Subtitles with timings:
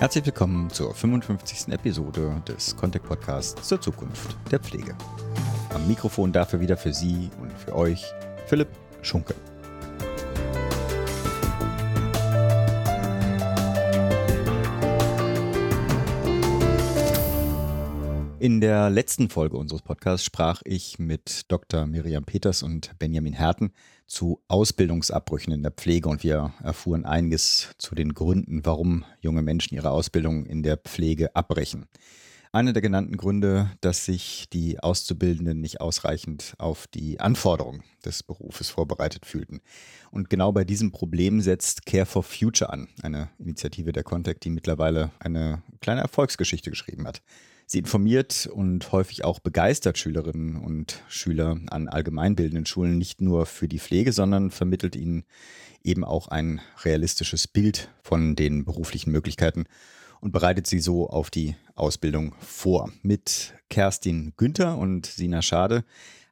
[0.00, 1.74] Herzlich willkommen zur 55.
[1.74, 4.96] Episode des Contact Podcasts zur Zukunft der Pflege.
[5.74, 8.06] Am Mikrofon dafür wieder für Sie und für euch
[8.46, 8.68] Philipp
[9.02, 9.34] Schunke.
[18.40, 21.84] In der letzten Folge unseres Podcasts sprach ich mit Dr.
[21.84, 23.70] Miriam Peters und Benjamin Herten
[24.06, 29.74] zu Ausbildungsabbrüchen in der Pflege und wir erfuhren einiges zu den Gründen, warum junge Menschen
[29.74, 31.84] ihre Ausbildung in der Pflege abbrechen.
[32.50, 38.70] Einer der genannten Gründe, dass sich die Auszubildenden nicht ausreichend auf die Anforderungen des Berufes
[38.70, 39.60] vorbereitet fühlten.
[40.10, 44.50] Und genau bei diesem Problem setzt Care for Future an, eine Initiative der Contact, die
[44.50, 47.20] mittlerweile eine kleine Erfolgsgeschichte geschrieben hat.
[47.72, 53.68] Sie informiert und häufig auch begeistert Schülerinnen und Schüler an allgemeinbildenden Schulen nicht nur für
[53.68, 55.22] die Pflege, sondern vermittelt ihnen
[55.84, 59.66] eben auch ein realistisches Bild von den beruflichen Möglichkeiten
[60.20, 62.90] und bereitet sie so auf die Ausbildung vor.
[63.02, 65.84] Mit Kerstin Günther und Sina Schade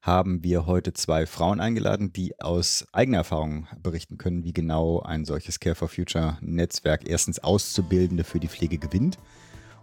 [0.03, 5.25] haben wir heute zwei Frauen eingeladen, die aus eigener Erfahrung berichten können, wie genau ein
[5.25, 9.19] solches Care for Future Netzwerk erstens Auszubildende für die Pflege gewinnt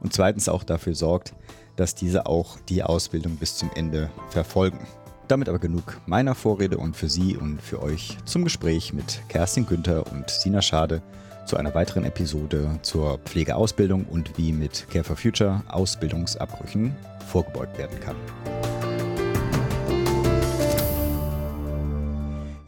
[0.05, 1.33] und zweitens auch dafür sorgt,
[1.77, 4.77] dass diese auch die Ausbildung bis zum Ende verfolgen.
[5.27, 9.65] Damit aber genug meiner Vorrede und für Sie und für euch zum Gespräch mit Kerstin
[9.65, 11.01] Günther und Sina Schade
[11.47, 16.95] zu einer weiteren Episode zur Pflegeausbildung und wie mit Care for Future Ausbildungsabbrüchen
[17.27, 18.15] vorgebeugt werden kann.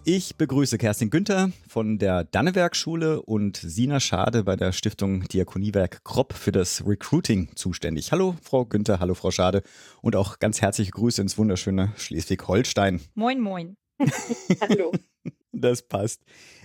[0.09, 6.31] Ich begrüße Kerstin Günther von der Dannewerk-Schule und Sina Schade bei der Stiftung Diakoniewerk Kropp
[6.31, 8.13] für das Recruiting zuständig.
[8.13, 9.63] Hallo, Frau Günther, hallo, Frau Schade
[10.01, 13.01] und auch ganz herzliche Grüße ins wunderschöne Schleswig-Holstein.
[13.15, 13.75] Moin, moin.
[14.61, 14.93] hallo.
[15.53, 16.21] Das passt.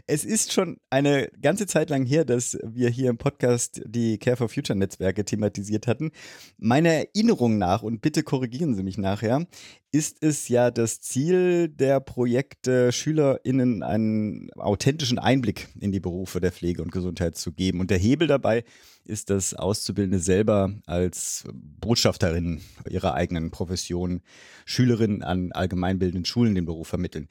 [0.07, 4.37] Es ist schon eine ganze Zeit lang her, dass wir hier im Podcast die Care
[4.37, 6.11] for Future Netzwerke thematisiert hatten.
[6.59, 9.47] Meiner Erinnerung nach, und bitte korrigieren Sie mich nachher,
[9.93, 16.53] ist es ja das Ziel der Projekte, SchülerInnen einen authentischen Einblick in die Berufe der
[16.53, 17.78] Pflege und Gesundheit zu geben.
[17.81, 18.65] Und der Hebel dabei
[19.05, 24.22] ist, dass Auszubildende selber als Botschafterinnen ihrer eigenen Profession
[24.65, 27.28] Schülerinnen an allgemeinbildenden Schulen den Beruf vermitteln.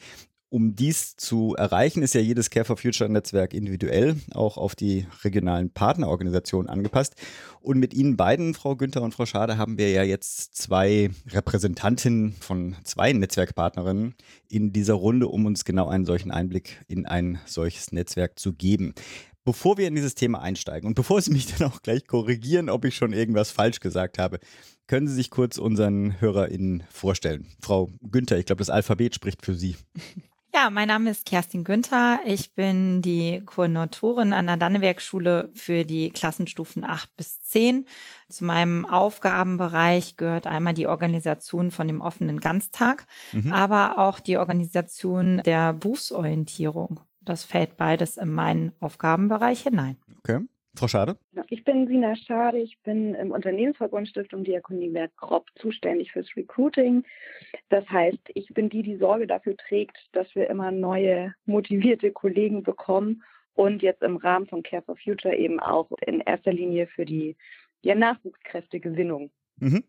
[0.54, 5.08] Um dies zu erreichen, ist ja jedes Care for Future Netzwerk individuell auch auf die
[5.24, 7.16] regionalen Partnerorganisationen angepasst.
[7.62, 12.34] Und mit Ihnen beiden, Frau Günther und Frau Schade, haben wir ja jetzt zwei Repräsentantinnen
[12.34, 14.14] von zwei Netzwerkpartnerinnen
[14.50, 18.94] in dieser Runde, um uns genau einen solchen Einblick in ein solches Netzwerk zu geben.
[19.46, 22.84] Bevor wir in dieses Thema einsteigen und bevor Sie mich dann auch gleich korrigieren, ob
[22.84, 24.40] ich schon irgendwas falsch gesagt habe,
[24.88, 27.48] können Sie sich kurz unseren HörerInnen vorstellen.
[27.62, 29.78] Frau Günther, ich glaube, das Alphabet spricht für Sie.
[30.54, 32.20] Ja, mein Name ist Kerstin Günther.
[32.26, 37.86] Ich bin die Koordinatorin an der Dannewerk-Schule für die Klassenstufen 8 bis 10.
[38.28, 43.54] Zu meinem Aufgabenbereich gehört einmal die Organisation von dem offenen Ganztag, mhm.
[43.54, 47.00] aber auch die Organisation der Berufsorientierung.
[47.22, 49.98] Das fällt beides in meinen Aufgabenbereich hinein.
[50.20, 50.42] Okay.
[50.76, 51.18] Frau Schade?
[51.50, 57.04] Ich bin Sina Schade, ich bin im Unternehmensverbund Stiftung Diakoniewerk Kropp zuständig fürs Recruiting.
[57.70, 62.64] Das heißt, ich bin die, die Sorge dafür trägt, dass wir immer neue, motivierte Kollegen
[62.64, 63.24] bekommen
[63.54, 67.36] und jetzt im Rahmen von Care for Future eben auch in erster Linie für die
[67.82, 69.30] ja, Nachwuchskräftegewinnung.
[69.58, 69.84] Mhm.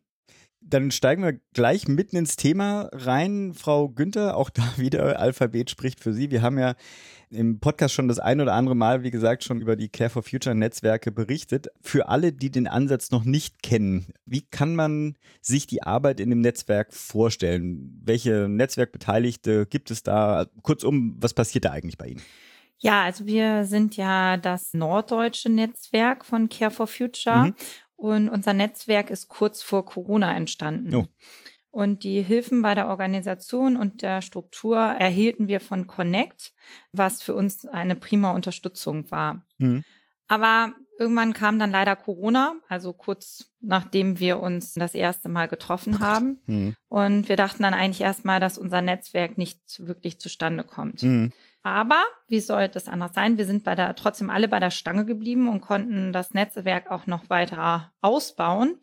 [0.65, 3.53] Dann steigen wir gleich mitten ins Thema rein.
[3.55, 6.31] Frau Günther, auch da wieder Alphabet spricht für Sie.
[6.31, 6.75] Wir haben ja
[7.31, 10.23] im Podcast schon das ein oder andere Mal, wie gesagt, schon über die Care for
[10.23, 11.69] Future Netzwerke berichtet.
[11.81, 16.31] Für alle, die den Ansatz noch nicht kennen, wie kann man sich die Arbeit in
[16.31, 18.01] dem Netzwerk vorstellen?
[18.05, 20.47] Welche Netzwerkbeteiligte gibt es da?
[20.63, 22.23] Kurzum, was passiert da eigentlich bei Ihnen?
[22.83, 27.55] Ja, also wir sind ja das norddeutsche Netzwerk von Care for Future mhm.
[28.03, 30.93] Und unser Netzwerk ist kurz vor Corona entstanden.
[30.93, 31.07] Oh.
[31.71, 36.53] Und die Hilfen bei der Organisation und der Struktur erhielten wir von Connect,
[36.91, 39.47] was für uns eine prima Unterstützung war.
[39.59, 39.85] Mhm.
[40.27, 46.01] Aber irgendwann kam dann leider Corona, also kurz nachdem wir uns das erste Mal getroffen
[46.01, 46.41] haben.
[46.47, 46.75] Mhm.
[46.89, 51.05] Und wir dachten dann eigentlich erstmal, dass unser Netzwerk nicht wirklich zustande kommt.
[51.05, 51.33] Mhm.
[51.63, 53.39] Aber wie soll das anders sein?
[53.39, 57.07] Wir sind bei der, trotzdem alle bei der Stange geblieben und konnten das Netzwerk auch
[57.07, 58.81] noch weiter ausbauen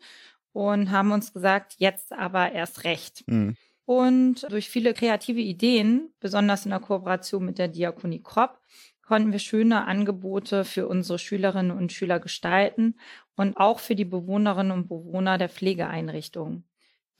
[0.52, 3.22] und haben uns gesagt, jetzt aber erst recht.
[3.26, 3.56] Mhm.
[3.84, 8.60] Und durch viele kreative Ideen, besonders in der Kooperation mit der Diakonie Kropp,
[9.02, 12.94] konnten wir schöne Angebote für unsere Schülerinnen und Schüler gestalten
[13.34, 16.69] und auch für die Bewohnerinnen und Bewohner der Pflegeeinrichtungen.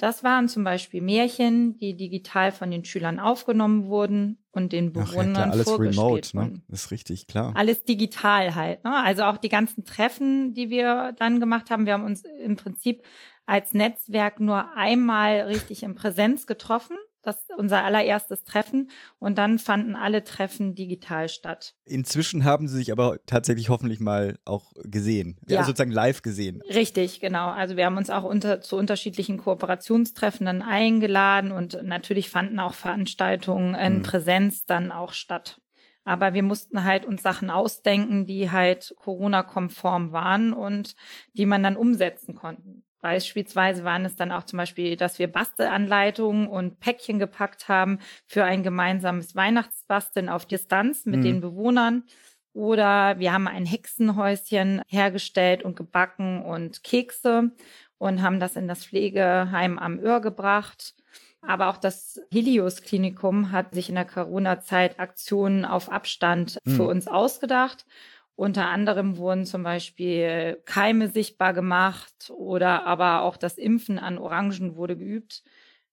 [0.00, 5.36] Das waren zum Beispiel Märchen, die digital von den Schülern aufgenommen wurden und den Bewohnern
[5.36, 6.62] Ach, ja, alles remote, ne?
[6.68, 7.52] Das ist richtig, klar.
[7.54, 8.82] Alles digital halt.
[8.82, 8.96] Ne?
[8.96, 11.84] Also auch die ganzen Treffen, die wir dann gemacht haben.
[11.84, 13.02] Wir haben uns im Prinzip
[13.44, 19.96] als Netzwerk nur einmal richtig in Präsenz getroffen das unser allererstes Treffen und dann fanden
[19.96, 21.74] alle Treffen digital statt.
[21.84, 25.58] Inzwischen haben Sie sich aber tatsächlich hoffentlich mal auch gesehen, ja.
[25.58, 26.62] also sozusagen live gesehen.
[26.72, 27.50] Richtig, genau.
[27.50, 32.74] Also wir haben uns auch unter, zu unterschiedlichen Kooperationstreffen dann eingeladen und natürlich fanden auch
[32.74, 34.02] Veranstaltungen in mhm.
[34.02, 35.60] Präsenz dann auch statt.
[36.04, 40.94] Aber wir mussten halt uns Sachen ausdenken, die halt Corona-konform waren und
[41.34, 42.84] die man dann umsetzen konnten.
[43.00, 48.44] Beispielsweise waren es dann auch zum Beispiel, dass wir Bastelanleitungen und Päckchen gepackt haben für
[48.44, 51.24] ein gemeinsames Weihnachtsbasteln auf Distanz mit mhm.
[51.24, 52.04] den Bewohnern.
[52.52, 57.52] Oder wir haben ein Hexenhäuschen hergestellt und gebacken und Kekse
[57.98, 60.94] und haben das in das Pflegeheim am Öhr gebracht.
[61.42, 66.70] Aber auch das Helios Klinikum hat sich in der Corona-Zeit Aktionen auf Abstand mhm.
[66.72, 67.86] für uns ausgedacht
[68.40, 74.76] unter anderem wurden zum Beispiel Keime sichtbar gemacht oder aber auch das Impfen an Orangen
[74.76, 75.42] wurde geübt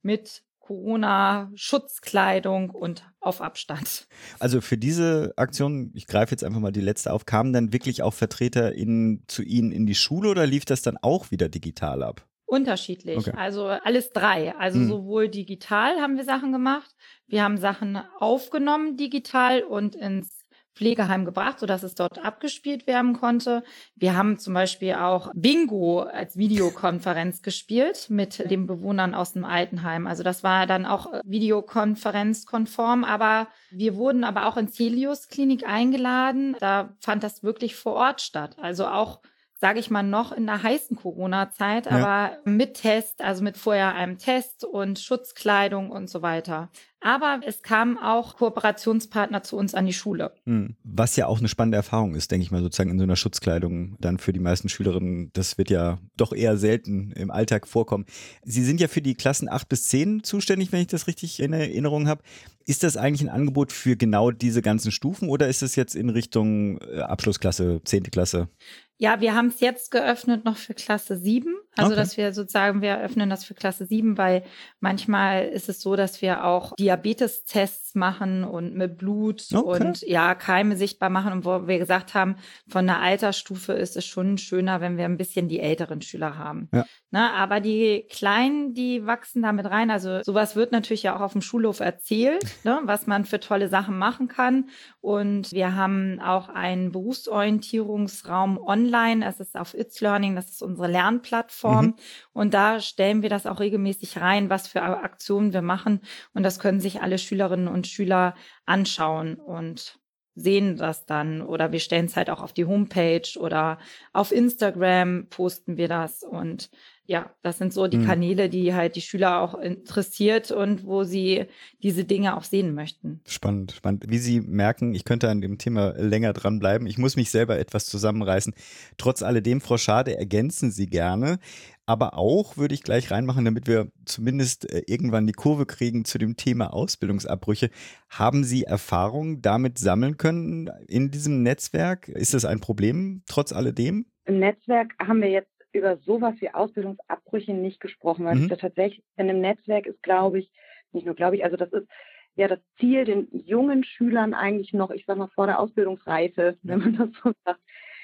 [0.02, 4.08] mit Corona-Schutzkleidung und auf Abstand.
[4.40, 8.02] Also für diese Aktion, ich greife jetzt einfach mal die letzte auf, kamen dann wirklich
[8.02, 12.02] auch Vertreter in, zu Ihnen in die Schule oder lief das dann auch wieder digital
[12.02, 12.26] ab?
[12.46, 13.18] Unterschiedlich.
[13.18, 13.34] Okay.
[13.36, 14.56] Also alles drei.
[14.56, 14.88] Also hm.
[14.88, 16.96] sowohl digital haben wir Sachen gemacht,
[17.28, 20.37] wir haben Sachen aufgenommen digital und ins
[20.78, 23.64] Pflegeheim gebracht, sodass es dort abgespielt werden konnte.
[23.96, 30.08] Wir haben zum Beispiel auch Bingo als Videokonferenz gespielt mit den Bewohnern aus dem Altenheim.
[30.08, 36.56] Also das war dann auch Videokonferenzkonform, aber wir wurden aber auch ins Helios Klinik eingeladen.
[36.60, 38.58] Da fand das wirklich vor Ort statt.
[38.62, 39.22] Also auch
[39.60, 42.38] sage ich mal, noch in der heißen Corona-Zeit, aber ja.
[42.46, 46.70] mit Test, also mit vorher einem Test und Schutzkleidung und so weiter.
[47.00, 50.34] Aber es kamen auch Kooperationspartner zu uns an die Schule.
[50.46, 50.76] Hm.
[50.84, 53.96] Was ja auch eine spannende Erfahrung ist, denke ich mal, sozusagen in so einer Schutzkleidung
[54.00, 55.32] dann für die meisten Schülerinnen.
[55.34, 58.06] Das wird ja doch eher selten im Alltag vorkommen.
[58.44, 61.54] Sie sind ja für die Klassen 8 bis 10 zuständig, wenn ich das richtig in
[61.54, 62.24] Erinnerung habe.
[62.66, 66.10] Ist das eigentlich ein Angebot für genau diese ganzen Stufen oder ist es jetzt in
[66.10, 68.04] Richtung äh, Abschlussklasse, 10.
[68.04, 68.50] Klasse?
[69.00, 71.56] Ja, wir haben es jetzt geöffnet noch für Klasse 7.
[71.78, 72.02] Also, okay.
[72.02, 74.44] dass wir sozusagen, wir öffnen das für Klasse 7, weil
[74.80, 79.86] manchmal ist es so, dass wir auch Diabetestests machen und mit Blut okay.
[79.86, 81.34] und ja, Keime sichtbar machen.
[81.34, 82.36] Und wo wir gesagt haben,
[82.68, 86.70] von der Altersstufe ist es schon schöner, wenn wir ein bisschen die älteren Schüler haben.
[86.74, 86.86] Ja.
[87.10, 89.90] Na, aber die Kleinen, die wachsen damit rein.
[89.90, 93.70] Also sowas wird natürlich ja auch auf dem Schulhof erzählt, ne, was man für tolle
[93.70, 94.70] Sachen machen kann.
[95.00, 99.26] Und wir haben auch einen Berufsorientierungsraum online.
[99.26, 101.67] Es ist auf It's Learning, das ist unsere Lernplattform.
[101.68, 101.86] Plattform.
[101.86, 101.96] Mhm.
[102.34, 106.02] Und da stellen wir das auch regelmäßig rein, was für Aktionen wir machen.
[106.34, 108.36] Und das können sich alle Schülerinnen und Schüler
[108.66, 110.00] anschauen und
[110.36, 111.42] sehen das dann.
[111.42, 113.80] Oder wir stellen es halt auch auf die Homepage oder
[114.14, 116.24] auf Instagram posten wir das.
[116.24, 116.70] Und
[117.08, 118.06] ja, das sind so die mhm.
[118.06, 121.46] Kanäle, die halt die Schüler auch interessiert und wo sie
[121.82, 123.22] diese Dinge auch sehen möchten.
[123.26, 124.06] Spannend, spannend.
[124.10, 126.86] Wie Sie merken, ich könnte an dem Thema länger dranbleiben.
[126.86, 128.54] Ich muss mich selber etwas zusammenreißen.
[128.98, 131.40] Trotz alledem, Frau Schade, ergänzen Sie gerne.
[131.86, 136.18] Aber auch würde ich gleich reinmachen, damit wir zumindest äh, irgendwann die Kurve kriegen zu
[136.18, 137.70] dem Thema Ausbildungsabbrüche.
[138.10, 142.10] Haben Sie Erfahrung damit sammeln können in diesem Netzwerk?
[142.10, 144.08] Ist das ein Problem trotz alledem?
[144.26, 148.50] Im Netzwerk haben wir jetzt über sowas wie Ausbildungsabbrüche nicht gesprochen, weil mhm.
[148.50, 150.52] das tatsächlich in einem Netzwerk ist, glaube ich,
[150.92, 151.88] nicht nur glaube ich, also das ist
[152.36, 156.80] ja das Ziel, den jungen Schülern eigentlich noch, ich sage mal, vor der Ausbildungsreife, wenn
[156.80, 157.60] man das so sagt,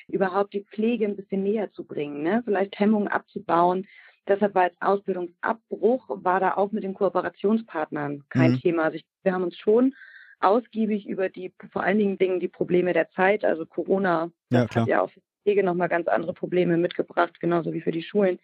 [0.08, 2.42] überhaupt die Pflege ein bisschen näher zu bringen, ne?
[2.44, 3.88] vielleicht Hemmungen abzubauen.
[4.28, 8.60] Deshalb war als Ausbildungsabbruch, war da auch mit den Kooperationspartnern kein mhm.
[8.60, 8.84] Thema.
[8.84, 9.94] Also ich, wir haben uns schon
[10.40, 14.88] ausgiebig über die, vor allen Dingen die Probleme der Zeit, also Corona, das ja, hat
[14.88, 15.12] ja auch
[15.44, 18.40] Pflege nochmal ganz andere Probleme mitgebracht, genauso wie für die Schulen.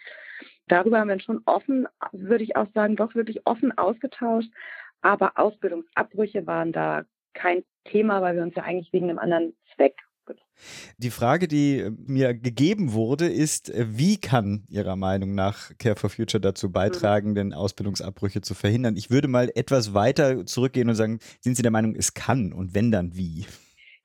[0.67, 4.51] Darüber haben wir schon offen, würde ich auch sagen, doch wirklich offen ausgetauscht.
[5.01, 7.03] Aber Ausbildungsabbrüche waren da
[7.33, 9.95] kein Thema, weil wir uns ja eigentlich wegen einem anderen Zweck
[10.97, 16.41] die Frage, die mir gegeben wurde, ist, wie kann Ihrer Meinung nach Care for Future
[16.41, 18.97] dazu beitragen, denn Ausbildungsabbrüche zu verhindern?
[18.97, 22.75] Ich würde mal etwas weiter zurückgehen und sagen, sind Sie der Meinung, es kann und
[22.75, 23.45] wenn dann wie?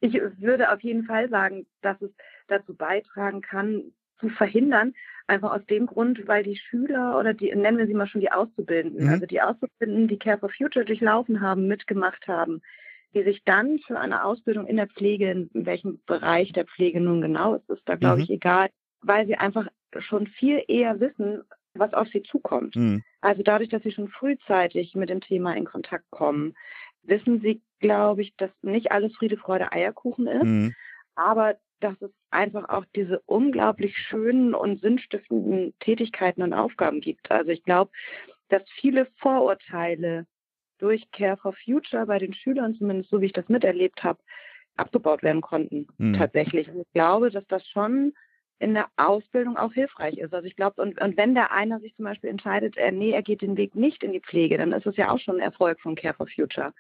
[0.01, 2.11] Ich würde auf jeden Fall sagen, dass es
[2.49, 4.95] dazu beitragen kann, zu verhindern.
[5.27, 8.33] Einfach aus dem Grund, weil die Schüler oder die, nennen wir sie mal schon die
[8.33, 9.13] Auszubildenden, mhm.
[9.13, 12.61] also die Auszubildenden, die Care for Future durchlaufen haben, mitgemacht haben,
[13.15, 17.23] die sich dann für eine Ausbildung in der Pflege, in welchem Bereich der Pflege nun
[17.23, 18.23] genau ist, ist da glaube mhm.
[18.25, 18.69] ich egal,
[19.01, 19.67] weil sie einfach
[19.99, 21.43] schon viel eher wissen,
[21.75, 22.77] was auf sie zukommt.
[22.77, 23.03] Mhm.
[23.21, 26.55] Also dadurch, dass Sie schon frühzeitig mit dem Thema in Kontakt kommen,
[27.03, 30.75] wissen Sie, glaube ich, dass nicht alles Friede, Freude, Eierkuchen ist, mhm.
[31.15, 37.31] aber dass es einfach auch diese unglaublich schönen und sinnstiftenden Tätigkeiten und Aufgaben gibt.
[37.31, 37.91] Also ich glaube,
[38.49, 40.27] dass viele Vorurteile
[40.79, 44.19] durch Care for Future bei den Schülern, zumindest so wie ich das miterlebt habe,
[44.77, 46.15] abgebaut werden konnten mhm.
[46.15, 46.69] tatsächlich.
[46.69, 48.15] Und ich glaube, dass das schon
[48.59, 50.33] in der Ausbildung auch hilfreich ist.
[50.33, 53.23] Also ich glaube, und, und wenn der einer sich zum Beispiel entscheidet, er, nee, er
[53.23, 55.81] geht den Weg nicht in die Pflege, dann ist es ja auch schon ein Erfolg
[55.81, 56.73] von Care for Future.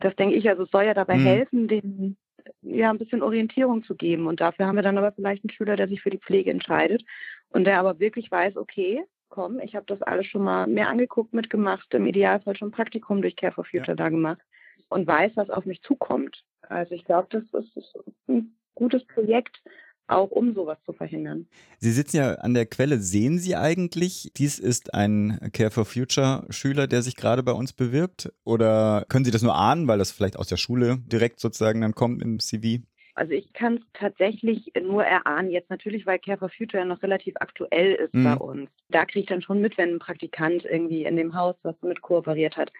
[0.00, 1.24] Das denke ich, also es soll ja dabei mhm.
[1.24, 2.16] helfen, den
[2.62, 4.26] ja ein bisschen Orientierung zu geben.
[4.26, 7.04] Und dafür haben wir dann aber vielleicht einen Schüler, der sich für die Pflege entscheidet
[7.50, 11.32] und der aber wirklich weiß, okay, komm, ich habe das alles schon mal mehr angeguckt,
[11.32, 13.94] mitgemacht, im Idealfall schon ein Praktikum durch Care for Future ja.
[13.94, 14.40] da gemacht
[14.88, 16.44] und weiß, was auf mich zukommt.
[16.62, 19.62] Also ich glaube, das ist ein gutes Projekt,
[20.08, 21.46] auch um sowas zu verhindern.
[21.78, 22.98] Sie sitzen ja an der Quelle.
[22.98, 27.72] Sehen Sie eigentlich, dies ist ein Care for Future Schüler, der sich gerade bei uns
[27.72, 28.32] bewirbt?
[28.44, 31.94] Oder können Sie das nur ahnen, weil das vielleicht aus der Schule direkt sozusagen dann
[31.94, 32.82] kommt im CV?
[33.18, 37.34] Also ich kann es tatsächlich nur erahnen, jetzt natürlich, weil Care for Future noch relativ
[37.40, 38.24] aktuell ist mhm.
[38.24, 38.70] bei uns.
[38.90, 42.00] Da kriege ich dann schon mit, wenn ein Praktikant irgendwie in dem Haus was mit
[42.00, 42.72] kooperiert hat,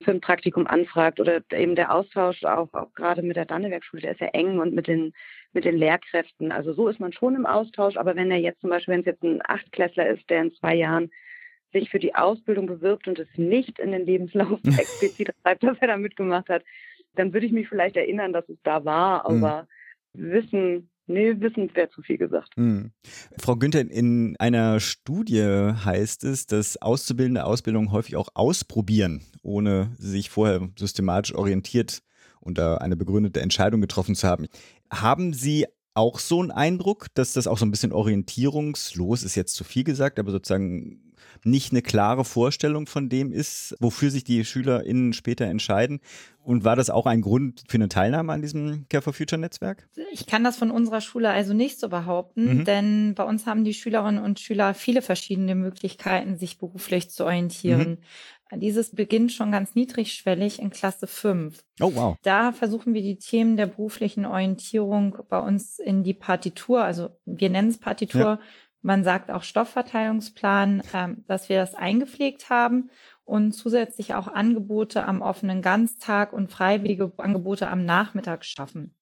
[0.00, 4.12] für ein Praktikum anfragt oder eben der Austausch auch, auch gerade mit der Dannewerkschule, der
[4.12, 5.12] ist ja eng und mit den,
[5.52, 6.52] mit den Lehrkräften.
[6.52, 9.06] Also so ist man schon im Austausch, aber wenn er jetzt zum Beispiel, wenn es
[9.06, 11.10] jetzt ein Achtklässler ist, der in zwei Jahren
[11.72, 15.88] sich für die Ausbildung bewirbt und es nicht in den Lebenslauf explizit schreibt, dass er
[15.88, 16.62] da mitgemacht hat,
[17.14, 19.44] dann würde ich mich vielleicht erinnern, dass es da war, mhm.
[19.44, 19.68] aber
[20.14, 20.32] mhm.
[20.32, 22.50] wissen Nee, wissen wäre zu viel gesagt.
[22.56, 22.92] Hm.
[23.38, 30.28] Frau Günther, in einer Studie heißt es, dass Auszubildende Ausbildung häufig auch ausprobieren, ohne sich
[30.28, 32.02] vorher systematisch orientiert
[32.40, 34.46] und eine begründete Entscheidung getroffen zu haben.
[34.92, 39.54] Haben Sie auch so einen Eindruck, dass das auch so ein bisschen orientierungslos ist, jetzt
[39.54, 41.07] zu viel gesagt, aber sozusagen
[41.44, 46.00] nicht eine klare Vorstellung von dem ist, wofür sich die SchülerInnen später entscheiden.
[46.42, 49.86] Und war das auch ein Grund für eine Teilnahme an diesem Care for Future Netzwerk?
[50.12, 52.64] Ich kann das von unserer Schule also nicht so behaupten, mhm.
[52.64, 57.90] denn bei uns haben die Schülerinnen und Schüler viele verschiedene Möglichkeiten, sich beruflich zu orientieren.
[57.90, 57.98] Mhm.
[58.56, 61.62] Dieses beginnt schon ganz niedrigschwellig in Klasse 5.
[61.80, 62.16] Oh, wow.
[62.22, 67.50] Da versuchen wir die Themen der beruflichen Orientierung bei uns in die Partitur, also wir
[67.50, 68.40] nennen es Partitur, ja.
[68.82, 72.90] Man sagt auch Stoffverteilungsplan, ähm, dass wir das eingepflegt haben
[73.24, 78.94] und zusätzlich auch Angebote am offenen Ganztag und freiwillige Angebote am Nachmittag schaffen.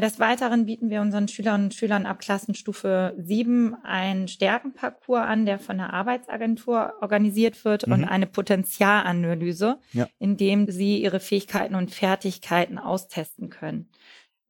[0.00, 5.58] Des Weiteren bieten wir unseren Schülerinnen und Schülern ab Klassenstufe 7 einen Stärkenparcours an, der
[5.58, 7.92] von der Arbeitsagentur organisiert wird mhm.
[7.94, 10.06] und eine Potenzialanalyse, ja.
[10.20, 13.90] in dem sie ihre Fähigkeiten und Fertigkeiten austesten können.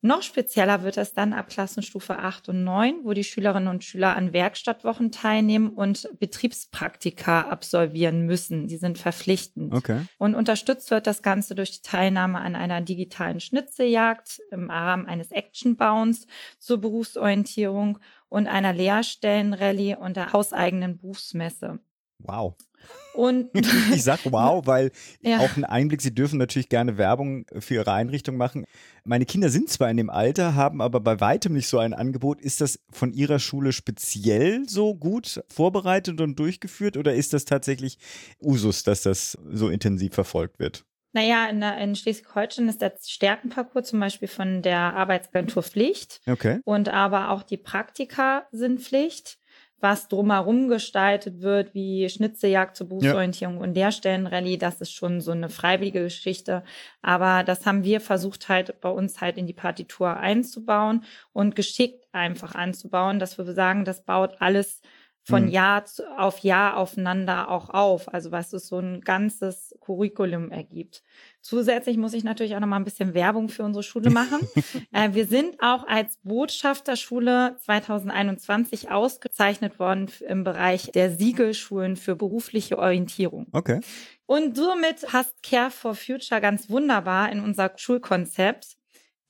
[0.01, 4.15] Noch spezieller wird es dann ab Klassenstufe 8 und 9, wo die Schülerinnen und Schüler
[4.15, 8.69] an Werkstattwochen teilnehmen und Betriebspraktika absolvieren müssen.
[8.69, 9.75] Die sind verpflichtend.
[9.75, 10.03] Okay.
[10.17, 15.33] Und unterstützt wird das Ganze durch die Teilnahme an einer digitalen Schnitzeljagd im Rahmen eines
[15.33, 16.29] Actionbounds
[16.61, 21.81] zur Berufsorientierung und einer Lehrstellenrallye und der hauseigenen Berufsmesse.
[22.19, 22.55] Wow.
[23.15, 23.51] Und
[23.93, 25.39] ich sag wow, weil ja.
[25.39, 28.65] auch ein Einblick, Sie dürfen natürlich gerne Werbung für Ihre Einrichtung machen.
[29.05, 32.41] Meine Kinder sind zwar in dem Alter, haben aber bei weitem nicht so ein Angebot.
[32.41, 37.99] Ist das von Ihrer Schule speziell so gut vorbereitet und durchgeführt oder ist das tatsächlich
[38.41, 40.85] Usus, dass das so intensiv verfolgt wird?
[41.13, 46.21] Naja, in, in Schleswig-Holstein ist der Stärkenparcours zum Beispiel von der Arbeitsagentur Pflicht.
[46.27, 46.61] Okay.
[46.65, 49.39] Und aber auch die Praktika sind Pflicht
[49.81, 53.63] was drumherum gestaltet wird, wie Schnitzejagd zur Berufsorientierung ja.
[53.63, 56.65] und Lehrstellenrallye, das ist schon so eine freiwillige Geschichte.
[57.01, 62.07] Aber das haben wir versucht halt bei uns halt in die Partitur einzubauen und geschickt
[62.13, 64.81] einfach anzubauen, dass wir sagen, das baut alles
[65.29, 65.51] von mhm.
[65.51, 65.85] Jahr
[66.17, 68.13] auf Jahr aufeinander auch auf.
[68.13, 71.03] Also was es so ein ganzes Curriculum ergibt.
[71.43, 74.41] Zusätzlich muss ich natürlich auch noch mal ein bisschen Werbung für unsere Schule machen.
[74.93, 82.79] äh, wir sind auch als Botschafterschule 2021 ausgezeichnet worden im Bereich der Siegelschulen für berufliche
[82.79, 83.47] Orientierung.
[83.53, 83.81] Okay.
[84.25, 88.78] Und somit passt Care for Future ganz wunderbar in unser Schulkonzept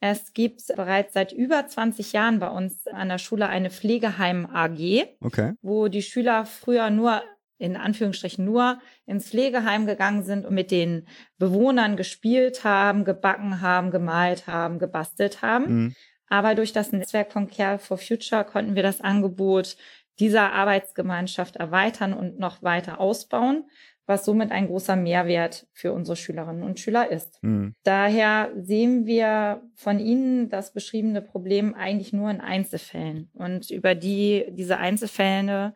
[0.00, 5.06] es gibt bereits seit über 20 Jahren bei uns an der Schule eine Pflegeheim AG,
[5.20, 5.54] okay.
[5.60, 7.22] wo die Schüler früher nur
[7.58, 13.90] in Anführungsstrichen nur ins Pflegeheim gegangen sind und mit den Bewohnern gespielt haben, gebacken haben,
[13.90, 15.64] gemalt haben, gebastelt haben.
[15.64, 15.94] Mhm.
[16.28, 19.76] Aber durch das Netzwerk von Care for Future konnten wir das Angebot
[20.20, 23.64] dieser Arbeitsgemeinschaft erweitern und noch weiter ausbauen,
[24.08, 27.42] was somit ein großer Mehrwert für unsere Schülerinnen und Schüler ist.
[27.42, 27.74] Mhm.
[27.84, 33.30] Daher sehen wir von Ihnen das beschriebene Problem eigentlich nur in Einzelfällen.
[33.34, 35.74] Und über die, diese Einzelfälle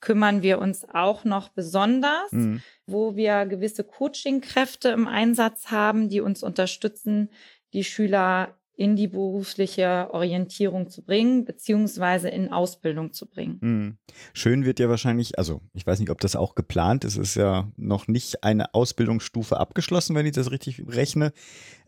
[0.00, 2.62] kümmern wir uns auch noch besonders, mhm.
[2.86, 7.28] wo wir gewisse Coaching-Kräfte im Einsatz haben, die uns unterstützen,
[7.74, 13.58] die Schüler in die berufliche Orientierung zu bringen, beziehungsweise in Ausbildung zu bringen.
[13.60, 13.98] Mhm.
[14.32, 17.34] Schön wird ja wahrscheinlich, also ich weiß nicht, ob das auch geplant ist, es ist
[17.36, 21.32] ja noch nicht eine Ausbildungsstufe abgeschlossen, wenn ich das richtig rechne,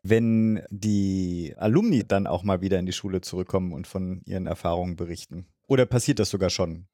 [0.03, 4.97] wenn die Alumni dann auch mal wieder in die Schule zurückkommen und von ihren Erfahrungen
[4.97, 5.47] berichten.
[5.67, 6.87] Oder passiert das sogar schon?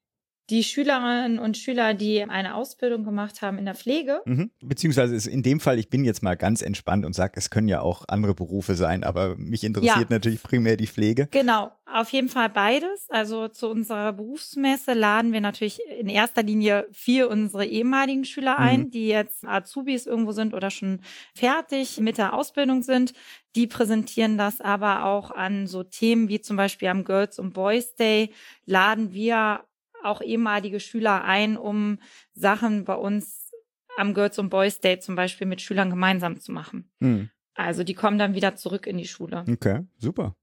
[0.49, 4.21] Die Schülerinnen und Schüler, die eine Ausbildung gemacht haben in der Pflege.
[4.25, 4.51] Mhm.
[4.61, 7.81] Beziehungsweise in dem Fall, ich bin jetzt mal ganz entspannt und sage, es können ja
[7.81, 10.05] auch andere Berufe sein, aber mich interessiert ja.
[10.09, 11.27] natürlich primär die Pflege.
[11.31, 13.07] Genau, auf jeden Fall beides.
[13.09, 18.81] Also zu unserer Berufsmesse laden wir natürlich in erster Linie vier unsere ehemaligen Schüler ein,
[18.81, 18.91] mhm.
[18.91, 20.99] die jetzt Azubis irgendwo sind oder schon
[21.33, 23.13] fertig mit der Ausbildung sind.
[23.55, 27.95] Die präsentieren das aber auch an so Themen wie zum Beispiel am Girls und Boys
[27.95, 28.31] Day
[28.65, 29.63] laden wir
[30.03, 31.99] auch ehemalige Schüler ein, um
[32.33, 33.51] Sachen bei uns
[33.97, 36.91] am Girls und Boys Day zum Beispiel mit Schülern gemeinsam zu machen.
[36.99, 37.29] Hm.
[37.55, 39.45] Also die kommen dann wieder zurück in die Schule.
[39.47, 40.35] Okay, super.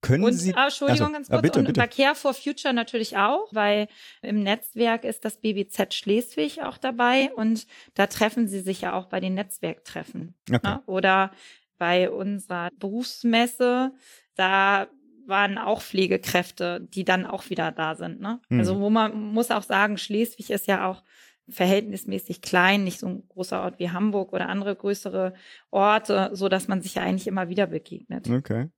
[0.00, 0.54] Können und, Sie.
[0.54, 1.38] Ah, Entschuldigung, also, ganz kurz.
[1.38, 1.80] Ah, bitte, und bitte.
[1.80, 3.88] bei Care for Future natürlich auch, weil
[4.22, 9.06] im Netzwerk ist das BBZ Schleswig auch dabei und da treffen sie sich ja auch
[9.06, 10.34] bei den Netzwerktreffen.
[10.50, 10.60] Okay.
[10.62, 10.82] Ne?
[10.86, 11.32] Oder
[11.78, 13.92] bei unserer Berufsmesse,
[14.36, 14.88] da
[15.26, 18.20] waren auch Pflegekräfte, die dann auch wieder da sind.
[18.20, 18.40] Ne?
[18.48, 18.58] Mhm.
[18.58, 21.02] Also wo man muss auch sagen, Schleswig ist ja auch
[21.48, 25.34] verhältnismäßig klein, nicht so ein großer Ort wie Hamburg oder andere größere
[25.70, 28.30] Orte, so dass man sich ja eigentlich immer wieder begegnet.
[28.30, 28.68] Okay.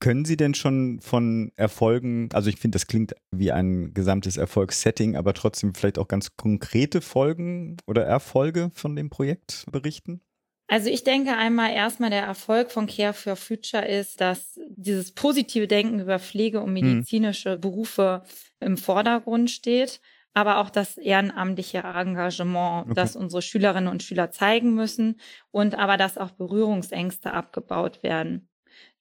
[0.00, 5.16] Können Sie denn schon von Erfolgen, also ich finde, das klingt wie ein gesamtes Erfolgssetting,
[5.16, 10.22] aber trotzdem vielleicht auch ganz konkrete Folgen oder Erfolge von dem Projekt berichten?
[10.68, 15.66] Also ich denke einmal erstmal der Erfolg von Care for Future ist, dass dieses positive
[15.66, 16.74] Denken über Pflege und mhm.
[16.74, 17.60] medizinische mhm.
[17.62, 18.22] Berufe
[18.60, 20.00] im Vordergrund steht,
[20.34, 22.94] aber auch das ehrenamtliche Engagement, okay.
[22.94, 25.18] das unsere Schülerinnen und Schüler zeigen müssen
[25.50, 28.48] und aber dass auch Berührungsängste abgebaut werden.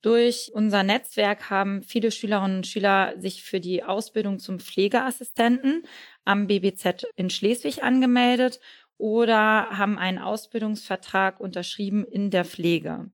[0.02, 5.84] Durch unser Netzwerk haben viele Schülerinnen und Schüler sich für die Ausbildung zum Pflegeassistenten
[6.24, 8.62] am BBZ in Schleswig angemeldet
[8.98, 13.12] oder haben einen Ausbildungsvertrag unterschrieben in der Pflege.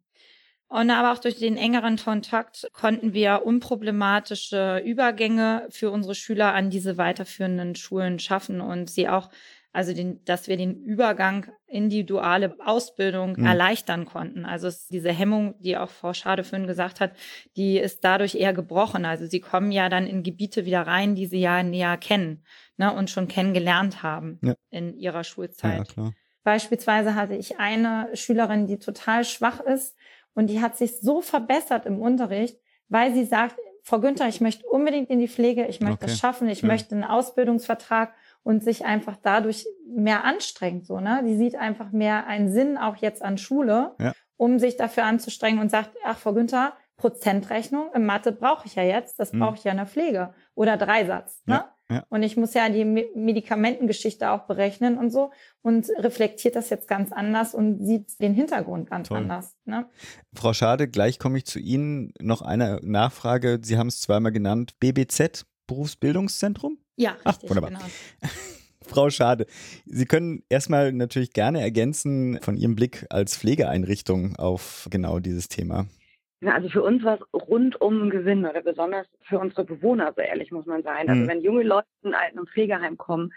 [0.74, 6.72] Und aber auch durch den engeren Kontakt konnten wir unproblematische Übergänge für unsere Schüler an
[6.72, 9.30] diese weiterführenden Schulen schaffen und sie auch
[9.72, 13.46] also den, dass wir den Übergang in die duale Ausbildung mhm.
[13.46, 14.46] erleichtern konnten.
[14.46, 17.14] Also es, diese Hemmung, die auch Frau Schadefön gesagt hat,
[17.58, 19.04] die ist dadurch eher gebrochen.
[19.04, 22.44] Also sie kommen ja dann in Gebiete wieder rein, die sie ja näher kennen
[22.78, 24.56] ne, und schon kennengelernt haben ja.
[24.70, 25.94] in ihrer Schulzeit.
[25.96, 26.12] Ja,
[26.44, 29.96] Beispielsweise hatte ich eine Schülerin, die total schwach ist
[30.34, 32.60] und die hat sich so verbessert im Unterricht,
[32.90, 36.06] weil sie sagt, Frau Günther, ich möchte unbedingt in die Pflege, ich möchte okay.
[36.08, 36.68] das schaffen, ich ja.
[36.68, 40.86] möchte einen Ausbildungsvertrag und sich einfach dadurch mehr anstrengt.
[40.86, 41.22] So, ne?
[41.26, 44.14] Die sieht einfach mehr einen Sinn auch jetzt an Schule, ja.
[44.38, 48.84] um sich dafür anzustrengen und sagt, ach, Frau Günther, Prozentrechnung im Mathe brauche ich ja
[48.84, 49.40] jetzt, das mhm.
[49.40, 50.34] brauche ich ja in der Pflege.
[50.56, 51.42] Oder Dreisatz.
[51.46, 51.56] Ne?
[51.56, 51.74] Ja.
[51.94, 52.06] Ja.
[52.10, 57.12] Und ich muss ja die Medikamentengeschichte auch berechnen und so und reflektiert das jetzt ganz
[57.12, 59.20] anders und sieht den Hintergrund ganz Toll.
[59.20, 59.56] anders.
[59.66, 59.88] Ne?
[60.34, 62.14] Frau Schade, gleich komme ich zu Ihnen.
[62.20, 63.60] Noch eine Nachfrage.
[63.62, 64.74] Sie haben es zweimal genannt.
[64.80, 66.78] BBZ, Berufsbildungszentrum?
[66.96, 67.72] Ja, Ach, richtig, wunderbar.
[67.72, 67.84] genau.
[68.86, 69.46] Frau Schade,
[69.86, 75.88] Sie können erstmal natürlich gerne ergänzen von Ihrem Blick als Pflegeeinrichtung auf genau dieses Thema.
[76.52, 80.52] Also für uns war es rundum ein Gewinn oder besonders für unsere Bewohner, so ehrlich
[80.52, 81.10] muss man sein.
[81.10, 81.28] Also mhm.
[81.28, 83.34] wenn junge Leute in Alten- und Pflegeheim kommen,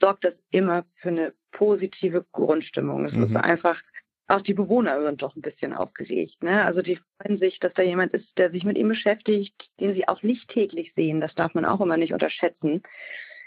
[0.00, 3.04] sorgt das immer für eine positive Grundstimmung.
[3.06, 3.24] Es mhm.
[3.24, 3.80] ist einfach,
[4.28, 6.42] auch die Bewohner sind doch ein bisschen aufgeregt.
[6.42, 6.64] Ne?
[6.64, 10.06] Also die freuen sich, dass da jemand ist, der sich mit ihm beschäftigt, den sie
[10.06, 11.20] auch nicht täglich sehen.
[11.20, 12.82] Das darf man auch immer nicht unterschätzen.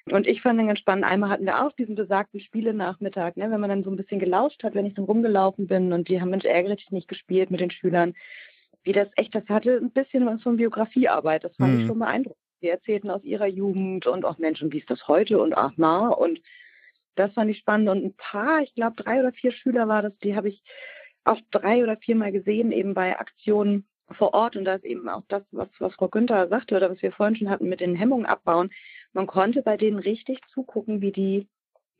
[0.09, 1.05] Und ich fand den ganz spannend.
[1.05, 4.63] Einmal hatten wir auch diesen besagten Spielenachmittag, ne, wenn man dann so ein bisschen gelauscht
[4.63, 7.59] hat, wenn ich dann rumgelaufen bin und die haben Mensch ärgere dich nicht gespielt mit
[7.59, 8.15] den Schülern
[8.83, 11.43] wie das echt, das hatte ein bisschen was von Biografiearbeit.
[11.43, 11.81] Das fand mhm.
[11.81, 12.41] ich schon beeindruckend.
[12.61, 16.09] Sie erzählten aus ihrer Jugend und auch Menschen, wie ist das heute und ach na
[16.09, 16.39] und
[17.15, 17.89] das fand ich spannend.
[17.89, 20.63] Und ein paar, ich glaube drei oder vier Schüler war das, die habe ich
[21.23, 24.55] auch drei oder viermal gesehen, eben bei Aktionen vor Ort.
[24.55, 27.35] Und da ist eben auch das, was, was Frau Günther sagte oder was wir vorhin
[27.35, 28.71] schon hatten mit den Hemmungen abbauen.
[29.13, 31.47] Man konnte bei denen richtig zugucken, wie die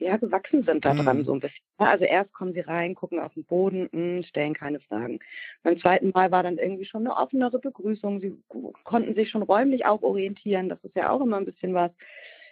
[0.02, 1.26] ja, gewachsen sind daran mhm.
[1.26, 1.64] so ein bisschen.
[1.78, 5.20] Also erst kommen sie rein, gucken auf den Boden, mh, hm, stellen keine Fragen.
[5.64, 8.22] Beim zweiten Mal war dann irgendwie schon eine offenere Begrüßung.
[8.22, 8.36] Sie
[8.84, 10.70] konnten sich schon räumlich auch orientieren.
[10.70, 11.92] Das ist ja auch immer ein bisschen was.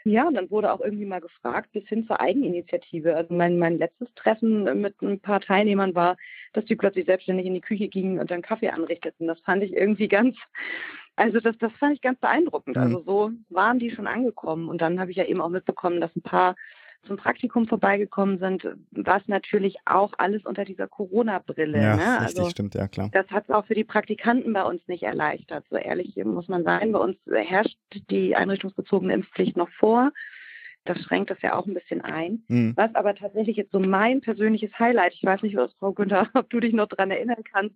[0.05, 3.15] Ja, und dann wurde auch irgendwie mal gefragt, bis hin zur Eigeninitiative.
[3.15, 6.15] Also mein, mein letztes Treffen mit ein paar Teilnehmern war,
[6.53, 9.27] dass die plötzlich selbstständig in die Küche gingen und dann Kaffee anrichteten.
[9.27, 10.38] Das fand ich irgendwie ganz,
[11.17, 12.77] Also das, das fand ich ganz beeindruckend.
[12.77, 12.81] Mhm.
[12.81, 14.69] Also so waren die schon angekommen.
[14.69, 16.55] Und dann habe ich ja eben auch mitbekommen, dass ein paar
[17.03, 21.81] zum Praktikum vorbeigekommen sind, was natürlich auch alles unter dieser Corona-Brille.
[21.81, 22.21] Ja, ne?
[22.21, 23.09] richtig, also, stimmt, ja klar.
[23.12, 25.65] Das hat es auch für die Praktikanten bei uns nicht erleichtert.
[25.69, 26.91] So ehrlich muss man sein.
[26.91, 27.77] Bei uns herrscht
[28.09, 30.12] die einrichtungsbezogene Impfpflicht noch vor.
[30.86, 32.44] Das schränkt das ja auch ein bisschen ein.
[32.48, 32.74] Mhm.
[32.76, 36.50] Was aber tatsächlich jetzt so mein persönliches Highlight, ich weiß nicht, was Frau Günther, ob
[36.50, 37.76] du dich noch daran erinnern kannst,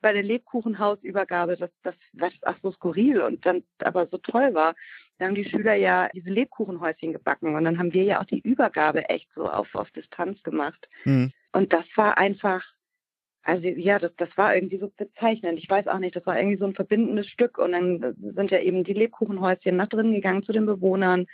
[0.00, 4.74] bei der Lebkuchenhausübergabe, dass das, was ach so skurril und dann aber so toll war.
[5.18, 8.40] Da haben die Schüler ja diese Lebkuchenhäuschen gebacken und dann haben wir ja auch die
[8.40, 10.88] Übergabe echt so auf, auf Distanz gemacht.
[11.04, 11.32] Mhm.
[11.52, 12.64] Und das war einfach,
[13.42, 15.58] also ja, das, das war irgendwie so bezeichnend.
[15.58, 18.58] Ich weiß auch nicht, das war irgendwie so ein verbindendes Stück und dann sind ja
[18.58, 21.26] eben die Lebkuchenhäuschen nach drinnen gegangen zu den Bewohnern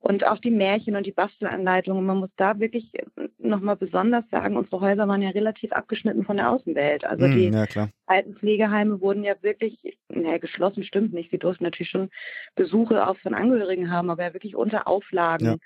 [0.00, 2.04] und auch die Märchen und die Bastelanleitungen.
[2.04, 2.92] Man muss da wirklich
[3.38, 7.04] nochmal besonders sagen, unsere Häuser waren ja relativ abgeschnitten von der Außenwelt.
[7.04, 11.30] Also mm, die ja, alten Pflegeheime wurden ja wirklich, naja, geschlossen stimmt nicht.
[11.30, 12.10] Sie durften natürlich schon
[12.54, 15.46] Besuche auch von Angehörigen haben, aber ja wirklich unter Auflagen.
[15.46, 15.56] Ja.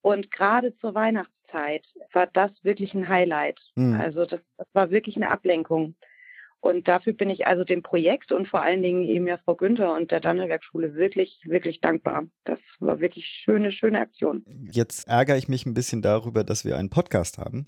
[0.00, 3.60] Und gerade zur Weihnachtszeit war das wirklich ein Highlight.
[3.76, 3.94] Mm.
[3.94, 5.94] Also das, das war wirklich eine Ablenkung.
[6.60, 9.94] Und dafür bin ich also dem Projekt und vor allen Dingen eben ja Frau Günther
[9.94, 12.24] und der Dannewerkschule wirklich, wirklich dankbar.
[12.44, 14.44] Das war wirklich schöne, schöne Aktion.
[14.72, 17.66] Jetzt ärgere ich mich ein bisschen darüber, dass wir einen Podcast haben,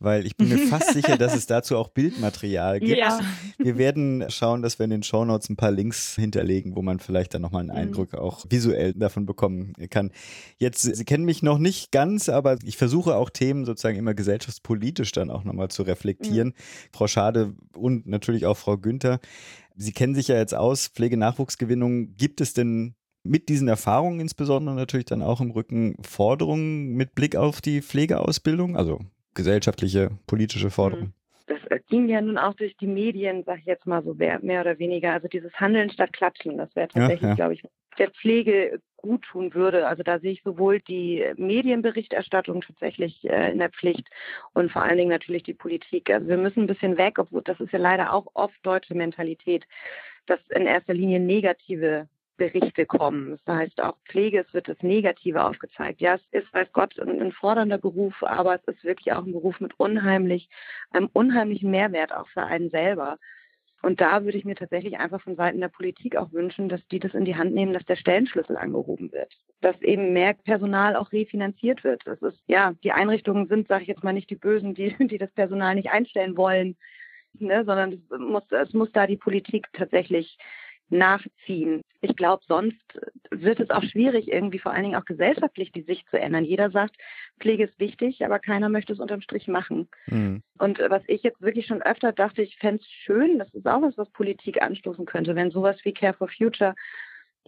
[0.00, 2.98] weil ich bin mir fast sicher, dass es dazu auch Bildmaterial gibt.
[2.98, 3.20] Ja.
[3.58, 7.34] Wir werden schauen, dass wir in den Shownotes ein paar Links hinterlegen, wo man vielleicht
[7.34, 7.76] dann nochmal einen mhm.
[7.76, 10.10] Eindruck auch visuell davon bekommen kann.
[10.58, 15.12] Jetzt, Sie kennen mich noch nicht ganz, aber ich versuche auch Themen sozusagen immer gesellschaftspolitisch
[15.12, 16.48] dann auch nochmal zu reflektieren.
[16.48, 16.54] Mhm.
[16.92, 19.20] Frau Schade und natürlich natürlich auch Frau Günther.
[19.74, 22.16] Sie kennen sich ja jetzt aus, Pflegenachwuchsgewinnung.
[22.16, 27.36] Gibt es denn mit diesen Erfahrungen insbesondere natürlich dann auch im Rücken Forderungen mit Blick
[27.36, 29.00] auf die Pflegeausbildung, also
[29.34, 31.14] gesellschaftliche, politische Forderungen?
[31.46, 34.78] Das ging ja nun auch durch die Medien, sag ich jetzt mal so mehr, oder
[34.78, 35.12] weniger.
[35.12, 37.34] Also dieses Handeln statt Klatschen, das wäre tatsächlich, ja, ja.
[37.34, 37.62] glaube ich,
[37.98, 39.86] der Pflege gut tun würde.
[39.86, 44.08] Also da sehe ich sowohl die Medienberichterstattung tatsächlich äh, in der Pflicht
[44.54, 46.08] und vor allen Dingen natürlich die Politik.
[46.10, 49.66] Also wir müssen ein bisschen weg, obwohl das ist ja leider auch oft deutsche Mentalität,
[50.26, 53.38] dass in erster Linie negative Berichte kommen.
[53.44, 56.00] Das heißt auch Pflege, es wird das Negative aufgezeigt.
[56.00, 59.32] Ja, es ist, weiß Gott, ein, ein fordernder Beruf, aber es ist wirklich auch ein
[59.32, 60.48] Beruf mit unheimlich,
[60.90, 63.18] einem unheimlichen Mehrwert auch für einen selber.
[63.82, 67.00] Und da würde ich mir tatsächlich einfach von Seiten der Politik auch wünschen, dass die
[67.00, 69.36] das in die Hand nehmen, dass der Stellenschlüssel angehoben wird.
[69.60, 72.00] Dass eben mehr Personal auch refinanziert wird.
[72.06, 75.18] Das ist, ja, die Einrichtungen sind, sage ich jetzt mal, nicht die Bösen, die, die
[75.18, 76.76] das Personal nicht einstellen wollen,
[77.34, 80.38] ne, sondern es muss, es muss da die Politik tatsächlich
[80.92, 81.82] nachziehen.
[82.00, 82.76] Ich glaube, sonst
[83.30, 86.44] wird es auch schwierig, irgendwie vor allen Dingen auch gesellschaftlich die Sicht zu ändern.
[86.44, 86.96] Jeder sagt,
[87.40, 89.88] Pflege ist wichtig, aber keiner möchte es unterm Strich machen.
[90.06, 90.42] Mhm.
[90.58, 93.82] Und was ich jetzt wirklich schon öfter dachte, ich fände es schön, das ist auch
[93.82, 96.74] was, was Politik anstoßen könnte, wenn sowas wie Care for Future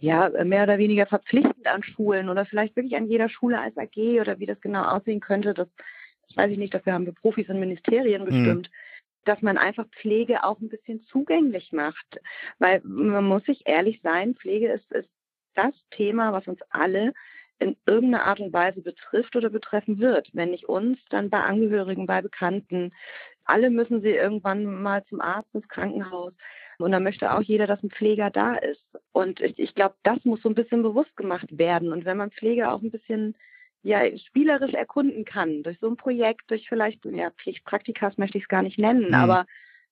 [0.01, 4.19] ja, mehr oder weniger verpflichtend an Schulen oder vielleicht wirklich an jeder Schule als AG
[4.19, 5.69] oder wie das genau aussehen könnte, das,
[6.27, 8.25] das weiß ich nicht, dafür haben wir Profis in Ministerien mhm.
[8.25, 8.69] bestimmt.
[8.69, 8.75] Mhm
[9.25, 12.19] dass man einfach Pflege auch ein bisschen zugänglich macht.
[12.59, 15.09] Weil man muss sich ehrlich sein, Pflege ist, ist
[15.55, 17.13] das Thema, was uns alle
[17.59, 20.29] in irgendeiner Art und Weise betrifft oder betreffen wird.
[20.33, 22.93] Wenn nicht uns, dann bei Angehörigen, bei Bekannten.
[23.45, 26.33] Alle müssen sie irgendwann mal zum Arzt, ins Krankenhaus.
[26.77, 28.83] Und da möchte auch jeder, dass ein Pfleger da ist.
[29.13, 31.93] Und ich, ich glaube, das muss so ein bisschen bewusst gemacht werden.
[31.93, 33.35] Und wenn man Pflege auch ein bisschen
[33.85, 38.49] ja, spielerisch erkunden kann, durch so ein Projekt, durch vielleicht, ja, Pflichtpraktikas möchte ich es
[38.49, 39.13] gar nicht nennen, mhm.
[39.13, 39.45] aber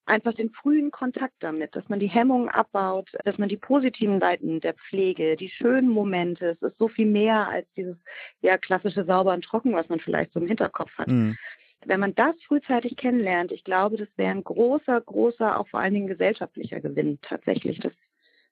[0.05, 4.59] einfach den frühen Kontakt damit, dass man die Hemmungen abbaut, dass man die positiven Seiten
[4.61, 7.95] der Pflege, die schönen Momente, es ist so viel mehr als dieses
[8.41, 11.07] ja klassische sauber und trocken, was man vielleicht so im Hinterkopf hat.
[11.07, 11.37] Mhm.
[11.85, 15.93] Wenn man das frühzeitig kennenlernt, ich glaube, das wäre ein großer, großer, auch vor allen
[15.93, 17.79] Dingen gesellschaftlicher Gewinn tatsächlich.
[17.79, 17.93] Das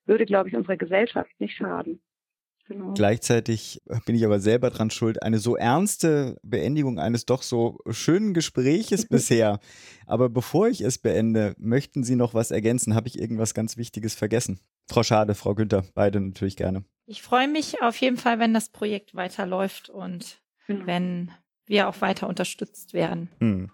[0.06, 2.00] würde, glaube ich, unserer Gesellschaft nicht schaden.
[2.72, 2.94] Genau.
[2.94, 8.34] Gleichzeitig bin ich aber selber dran schuld, eine so ernste Beendigung eines doch so schönen
[8.34, 9.60] Gespräches bisher.
[10.06, 12.96] Aber bevor ich es beende, möchten Sie noch was ergänzen?
[12.96, 14.62] Habe ich irgendwas ganz Wichtiges vergessen?
[14.88, 16.86] Frau Schade, Frau Günther, beide natürlich gerne.
[17.08, 20.86] Ich freue mich auf jeden Fall, wenn das Projekt weiterläuft und genau.
[20.86, 21.32] wenn
[21.66, 23.30] wir auch weiter unterstützt werden.
[23.40, 23.70] Hm.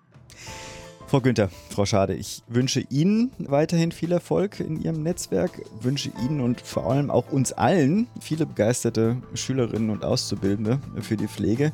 [1.08, 6.42] Frau Günther, Frau Schade, ich wünsche Ihnen weiterhin viel Erfolg in Ihrem Netzwerk, wünsche Ihnen
[6.42, 11.72] und vor allem auch uns allen viele begeisterte Schülerinnen und Auszubildende für die Pflege.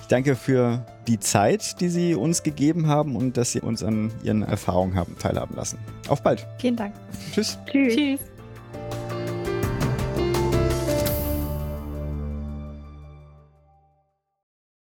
[0.00, 4.10] Ich danke für die Zeit, die Sie uns gegeben haben und dass Sie uns an
[4.22, 5.78] Ihren Erfahrungen haben teilhaben lassen.
[6.08, 6.46] Auf bald.
[6.58, 6.94] Vielen Dank.
[7.34, 7.58] Tschüss.
[7.70, 7.94] Tschüss.
[7.94, 8.20] Tschüss.